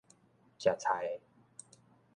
[0.57, 1.21] 食菜的